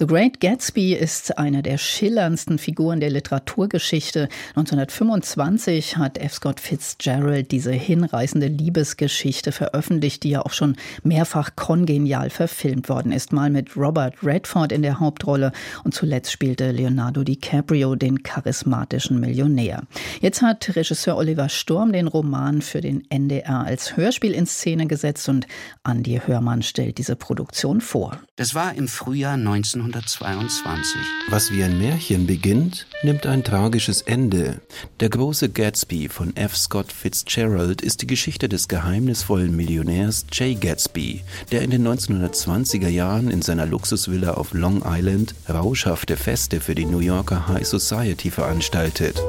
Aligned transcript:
The 0.00 0.06
Great 0.06 0.40
Gatsby 0.40 0.94
ist 0.94 1.36
eine 1.36 1.62
der 1.62 1.76
schillerndsten 1.76 2.56
Figuren 2.56 3.00
der 3.00 3.10
Literaturgeschichte. 3.10 4.30
1925 4.56 5.98
hat 5.98 6.16
F. 6.16 6.32
Scott 6.32 6.58
Fitzgerald 6.58 7.50
diese 7.50 7.72
hinreißende 7.72 8.46
Liebesgeschichte 8.46 9.52
veröffentlicht, 9.52 10.22
die 10.22 10.30
ja 10.30 10.40
auch 10.40 10.54
schon 10.54 10.76
mehrfach 11.02 11.54
kongenial 11.54 12.30
verfilmt 12.30 12.88
worden 12.88 13.12
ist. 13.12 13.34
Mal 13.34 13.50
mit 13.50 13.76
Robert 13.76 14.14
Redford 14.22 14.72
in 14.72 14.80
der 14.80 15.00
Hauptrolle 15.00 15.52
und 15.84 15.92
zuletzt 15.92 16.32
spielte 16.32 16.70
Leonardo 16.70 17.22
DiCaprio 17.22 17.94
den 17.94 18.22
charismatischen 18.22 19.20
Millionär. 19.20 19.82
Jetzt 20.22 20.40
hat 20.40 20.76
Regisseur 20.76 21.18
Oliver 21.18 21.50
Sturm 21.50 21.92
den 21.92 22.06
Roman 22.06 22.62
für 22.62 22.80
den 22.80 23.04
NDR 23.10 23.66
als 23.66 23.98
Hörspiel 23.98 24.32
in 24.32 24.46
Szene 24.46 24.86
gesetzt 24.86 25.28
und 25.28 25.46
Andy 25.86 26.22
Hörmann 26.24 26.62
stellt 26.62 26.96
diese 26.96 27.16
Produktion 27.16 27.82
vor. 27.82 28.18
Das 28.36 28.54
war 28.54 28.74
im 28.74 28.88
Frühjahr 28.88 29.36
19 29.36 29.89
1922. 29.94 31.00
Was 31.28 31.50
wie 31.50 31.64
ein 31.64 31.78
Märchen 31.78 32.26
beginnt, 32.26 32.86
nimmt 33.02 33.26
ein 33.26 33.42
tragisches 33.42 34.02
Ende. 34.02 34.60
Der 35.00 35.08
große 35.08 35.48
Gatsby 35.48 36.08
von 36.08 36.36
F. 36.36 36.56
Scott 36.56 36.92
Fitzgerald 36.92 37.82
ist 37.82 38.02
die 38.02 38.06
Geschichte 38.06 38.48
des 38.48 38.68
geheimnisvollen 38.68 39.54
Millionärs 39.54 40.26
Jay 40.32 40.54
Gatsby, 40.54 41.24
der 41.50 41.62
in 41.62 41.70
den 41.70 41.86
1920er 41.86 42.88
Jahren 42.88 43.30
in 43.30 43.42
seiner 43.42 43.66
Luxusvilla 43.66 44.34
auf 44.34 44.54
Long 44.54 44.82
Island 44.86 45.34
rauschhafte 45.48 46.16
Feste 46.16 46.60
für 46.60 46.76
die 46.76 46.86
New 46.86 47.00
Yorker 47.00 47.48
High 47.48 47.66
Society 47.66 48.30
veranstaltet. 48.30 49.20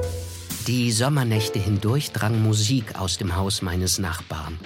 Die 0.67 0.91
Sommernächte 0.91 1.57
hindurch 1.57 2.11
drang 2.11 2.43
Musik 2.43 2.99
aus 2.99 3.17
dem 3.17 3.35
Haus 3.35 3.63
meines 3.63 3.97
Nachbarn. 3.97 4.59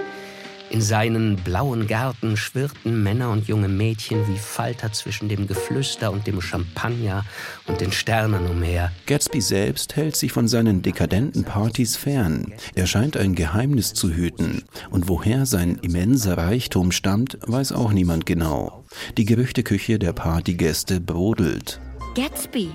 In 0.76 0.82
seinen 0.82 1.38
blauen 1.38 1.88
Gärten 1.88 2.36
schwirrten 2.36 3.02
Männer 3.02 3.30
und 3.30 3.48
junge 3.48 3.70
Mädchen 3.70 4.28
wie 4.28 4.38
Falter 4.38 4.92
zwischen 4.92 5.30
dem 5.30 5.48
Geflüster 5.48 6.12
und 6.12 6.28
dem 6.28 6.42
Champagner 6.42 7.24
und 7.66 7.80
den 7.80 7.94
Sternen 7.94 8.46
umher. 8.48 8.92
Gatsby 9.06 9.40
selbst 9.40 9.96
hält 9.96 10.18
sich 10.18 10.34
von 10.34 10.50
seinen 10.50 10.82
dekadenten 10.82 11.46
Partys 11.46 11.96
fern. 11.96 12.54
Er 12.76 12.88
scheint 12.88 13.16
ein 13.16 13.36
Geheimnis 13.36 13.94
zu 13.94 14.10
hüten. 14.10 14.66
Und 14.90 15.08
woher 15.08 15.46
sein 15.46 15.80
immenser 15.82 16.38
Reichtum 16.38 16.92
stammt, 16.92 17.38
weiß 17.44 17.72
auch 17.72 17.94
niemand 17.94 18.26
genau. 18.26 18.84
Die 19.18 19.24
Gerüchteküche 19.24 19.98
der 19.98 20.12
Partygäste 20.12 21.00
brodelt. 21.00 21.80
Gatsby. 22.16 22.72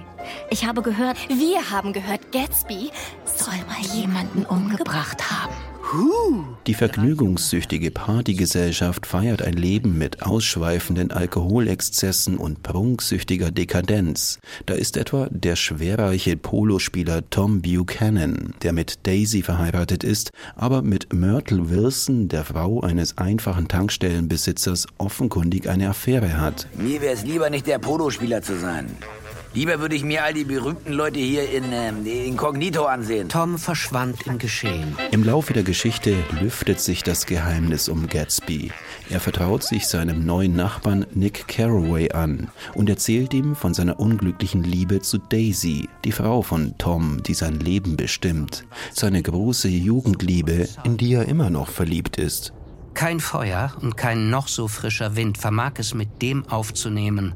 Ich 0.48 0.64
habe 0.64 0.80
gehört, 0.80 1.18
wir 1.28 1.70
haben 1.70 1.92
gehört, 1.92 2.32
Gatsby 2.32 2.90
soll 3.26 3.58
mal 3.68 3.94
jemanden 3.94 4.46
umgebracht 4.46 5.30
haben. 5.30 5.52
Die 6.66 6.74
vergnügungssüchtige 6.74 7.91
Partygesellschaft 7.91 9.06
feiert 9.06 9.42
ein 9.42 9.55
Leben 9.55 9.98
mit 9.98 10.22
ausschweifenden 10.22 11.10
Alkoholexzessen 11.10 12.36
und 12.36 12.62
prunksüchtiger 12.62 13.50
Dekadenz. 13.50 14.38
Da 14.66 14.74
ist 14.74 14.97
etwa 14.97 15.27
der 15.30 15.56
schwerreiche 15.56 16.36
Polospieler 16.36 17.28
Tom 17.30 17.62
Buchanan, 17.62 18.55
der 18.62 18.72
mit 18.72 19.06
Daisy 19.06 19.42
verheiratet 19.42 20.05
ist, 20.05 20.30
aber 20.55 20.82
mit 20.82 21.12
Myrtle 21.12 21.70
Wilson, 21.70 22.28
der 22.28 22.44
Frau 22.44 22.80
eines 22.80 23.19
einfachen 23.19 23.66
Tankstellenbesitzers, 23.66 24.86
offenkundig 24.98 25.69
eine 25.69 25.88
Affäre 25.88 26.41
hat. 26.41 26.69
Mir 26.77 27.00
wäre 27.00 27.14
es 27.14 27.25
lieber 27.25 27.50
nicht 27.50 27.66
der 27.66 27.80
Polospieler 27.80 28.42
zu 28.42 28.58
sein. 28.58 28.86
Lieber 29.52 29.80
würde 29.80 29.96
ich 29.96 30.04
mir 30.04 30.22
all 30.22 30.32
die 30.32 30.44
berühmten 30.44 30.92
Leute 30.92 31.18
hier 31.18 31.50
in 31.50 31.64
ähm, 31.72 32.06
Inkognito 32.06 32.84
ansehen. 32.84 33.28
Tom 33.28 33.58
verschwand 33.58 34.24
im 34.28 34.38
Geschehen. 34.38 34.96
Im 35.10 35.24
Laufe 35.24 35.52
der 35.52 35.64
Geschichte 35.64 36.14
lüftet 36.40 36.78
sich 36.78 37.02
das 37.02 37.26
Geheimnis 37.26 37.88
um 37.88 38.06
Gatsby. 38.06 38.70
Er 39.08 39.18
vertraut 39.18 39.64
sich 39.64 39.88
seinem 39.88 40.24
neuen 40.24 40.54
Nachbarn 40.54 41.04
Nick 41.14 41.48
Carraway 41.48 42.12
an 42.12 42.48
und 42.74 42.88
erzählt 42.88 43.34
ihm 43.34 43.56
von 43.56 43.74
seiner 43.74 43.98
unglücklichen 43.98 44.62
Liebe 44.62 45.00
zu 45.00 45.18
Daisy, 45.18 45.88
die 46.04 46.12
Frau 46.12 46.42
von 46.42 46.78
Tom, 46.78 47.20
die 47.25 47.34
sein 47.34 47.58
Leben 47.58 47.96
bestimmt. 47.96 48.64
Seine 48.92 49.20
große 49.20 49.69
Jugendliebe, 49.69 50.69
in 50.84 50.96
die 50.96 51.14
er 51.14 51.26
immer 51.26 51.50
noch 51.50 51.70
verliebt 51.70 52.19
ist. 52.19 52.52
Kein 52.94 53.19
Feuer 53.19 53.72
und 53.80 53.96
kein 53.96 54.30
noch 54.30 54.46
so 54.46 54.69
frischer 54.69 55.16
Wind 55.16 55.38
vermag 55.38 55.72
es 55.78 55.92
mit 55.92 56.22
dem 56.22 56.46
aufzunehmen, 56.48 57.34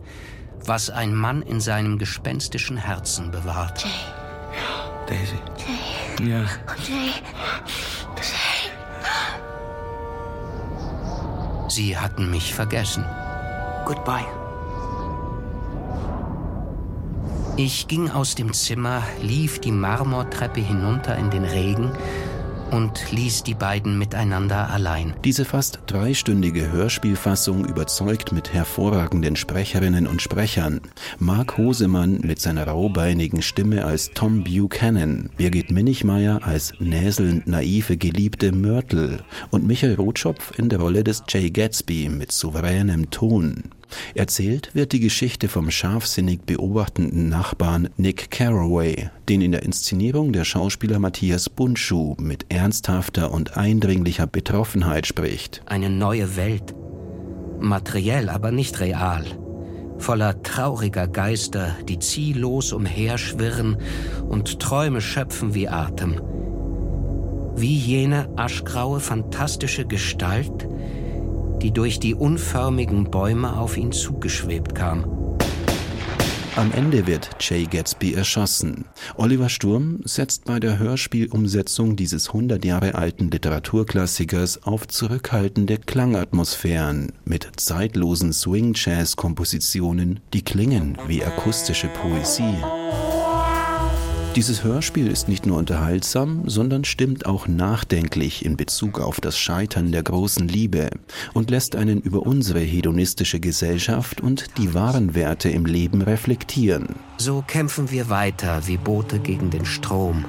was 0.65 0.91
ein 0.91 1.15
Mann 1.15 1.43
in 1.43 1.61
seinem 1.61 1.99
gespenstischen 1.99 2.77
Herzen 2.77 3.31
bewahrt. 3.31 3.83
Jay. 3.83 3.91
Ja, 4.57 5.07
Daisy. 5.07 5.39
Jay. 6.19 6.31
Ja. 6.31 6.41
Jay. 6.87 7.13
Jay. 8.17 8.71
Sie 11.69 11.99
hatten 11.99 12.31
mich 12.31 12.55
vergessen. 12.55 13.05
Goodbye. 13.85 14.27
Ich 17.57 17.89
ging 17.89 18.11
aus 18.11 18.35
dem 18.35 18.53
Zimmer, 18.53 19.03
lief 19.23 19.61
die 19.61 19.73
Marmortreppe 19.73 20.61
hinunter 20.61 21.17
in 21.17 21.31
den 21.31 21.45
Regen 21.45 21.93
und 22.75 23.13
ließ 23.13 23.45
die 23.45 23.55
beiden 23.55 23.99
miteinander 23.99 24.69
allein. 24.71 25.15
Diese 25.25 25.45
fast 25.45 25.79
dreistündige 25.87 26.73
Hörspielfassung 26.73 27.65
überzeugt 27.65 28.33
mit 28.33 28.53
hervorragenden 28.53 29.37
Sprecherinnen 29.37 30.09
und 30.09 30.21
Sprechern. 30.21 30.81
Mark 31.21 31.57
Hosemann 31.57 32.21
mit 32.23 32.41
seiner 32.41 32.67
raubeinigen 32.67 33.43
Stimme 33.43 33.85
als 33.85 34.11
Tom 34.11 34.43
Buchanan, 34.43 35.31
Birgit 35.37 35.71
Minichmeier 35.71 36.41
als 36.43 36.75
näselnd 36.81 37.47
naive 37.47 37.97
Geliebte 37.97 38.51
Myrtle 38.51 39.21
und 39.51 39.67
Michael 39.67 39.95
Rotschopf 39.95 40.59
in 40.59 40.69
der 40.69 40.81
Rolle 40.81 41.05
des 41.05 41.23
Jay 41.29 41.51
Gatsby 41.51 42.09
mit 42.09 42.33
souveränem 42.33 43.11
Ton. 43.11 43.71
Erzählt 44.15 44.71
wird 44.75 44.93
die 44.93 45.01
Geschichte 45.01 45.49
vom 45.49 45.71
scharfsinnig 45.71 46.43
beobachtenden 46.43 47.29
Nachbarn 47.29 47.89
Nick 47.97 48.31
Carraway, 48.31 49.11
den 49.29 49.41
in 49.41 49.53
der 49.53 49.63
Inszenierung 49.63 50.33
der 50.33 50.45
Schauspieler 50.45 50.99
Matthias 50.99 51.49
Bundschuh 51.49 52.15
mit 52.19 52.47
ernsthafter 52.49 53.33
und 53.33 53.57
eindringlicher 53.57 54.27
Betroffenheit 54.27 55.07
spricht. 55.07 55.63
Eine 55.67 55.91
neue 55.91 56.37
Welt. 56.37 56.75
Materiell, 57.61 58.29
aber 58.29 58.51
nicht 58.51 58.81
real. 58.81 59.25
Voller 59.99 60.43
trauriger 60.43 61.07
Geister, 61.07 61.77
die 61.89 61.99
ziellos 61.99 62.73
umherschwirren 62.73 63.77
und 64.29 64.61
Träume 64.61 65.01
schöpfen 65.01 65.55
wie 65.55 65.69
Atem. 65.69 66.21
Wie 67.57 67.77
jene 67.77 68.29
aschgraue, 68.37 68.99
fantastische 68.99 69.87
Gestalt, 69.87 70.69
die 71.63 71.73
durch 71.73 72.01
die 72.01 72.15
unförmigen 72.15 73.11
Bäume 73.11 73.59
auf 73.59 73.77
ihn 73.77 73.93
zugeschwebt 73.93 74.75
kam. 74.75 75.05
Am 76.57 76.71
Ende 76.71 77.09
wird 77.09 77.31
Jay 77.41 77.65
Gatsby 77.65 78.15
erschossen. 78.15 78.85
Oliver 79.17 79.49
Sturm 79.49 79.99
setzt 80.05 80.45
bei 80.45 80.61
der 80.61 80.79
Hörspielumsetzung 80.79 81.97
dieses 81.97 82.29
100 82.29 82.65
Jahre 82.65 82.95
alten 82.95 83.29
Literaturklassikers 83.29 84.63
auf 84.63 84.87
zurückhaltende 84.87 85.79
Klangatmosphären 85.79 87.11
mit 87.25 87.49
zeitlosen 87.57 88.33
Swing-Jazz-Kompositionen, 88.33 90.21
die 90.33 90.43
klingen 90.43 90.97
wie 91.09 91.25
akustische 91.25 91.89
Poesie. 91.89 92.55
Dieses 94.37 94.65
Hörspiel 94.65 95.07
ist 95.07 95.29
nicht 95.29 95.47
nur 95.47 95.59
unterhaltsam, 95.59 96.49
sondern 96.49 96.83
stimmt 96.83 97.25
auch 97.25 97.47
nachdenklich 97.47 98.45
in 98.45 98.57
Bezug 98.57 99.01
auf 99.01 99.21
das 99.21 99.39
Scheitern 99.39 99.93
der 99.93 100.03
großen 100.03 100.49
Liebe 100.49 100.91
und 101.35 101.51
lässt 101.51 101.77
einen 101.77 102.01
über 102.01 102.27
unsere 102.27 102.59
hedonistische 102.59 103.39
Gesellschaft 103.39 104.21
und 104.21 104.59
die 104.59 104.75
wahren 104.75 105.15
Werte 105.15 105.51
im 105.51 105.67
Leben 105.67 106.03
reflektieren. 106.03 106.97
So 107.17 107.45
kämpfen 107.47 107.93
wir 107.93 108.11
weiter 108.11 108.67
wie 108.67 108.77
Boote 108.77 109.21
gegen 109.21 109.51
den 109.51 109.65
Strom. 109.65 110.25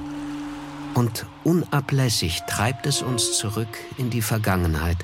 Und 0.94 1.26
unablässig 1.42 2.42
treibt 2.46 2.86
es 2.86 3.02
uns 3.02 3.36
zurück 3.36 3.76
in 3.98 4.10
die 4.10 4.22
Vergangenheit. 4.22 4.98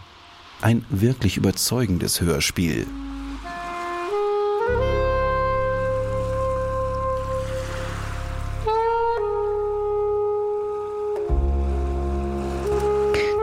Ein 0.61 0.85
wirklich 0.91 1.37
überzeugendes 1.37 2.21
Hörspiel, 2.21 2.87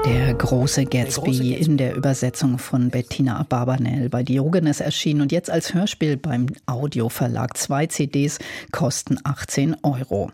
Der 0.10 0.34
große 0.34 0.86
Gatsby 0.86 1.54
in 1.54 1.78
der 1.78 1.96
Übersetzung 1.96 2.58
von 2.58 2.90
Bettina 2.90 3.46
Barbanel 3.48 4.10
bei 4.10 4.24
Diogenes 4.24 4.80
erschienen 4.80 5.22
und 5.22 5.32
jetzt 5.32 5.52
als 5.52 5.76
Hörspiel 5.76 6.18
beim 6.18 6.48
Audioverlag. 6.66 7.56
Zwei 7.56 7.86
CDs 7.86 8.40
kosten 8.72 9.20
18 9.24 9.78
Euro. 9.84 10.32